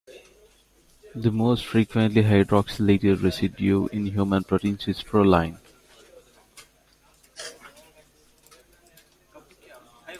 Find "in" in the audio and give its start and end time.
3.89-4.07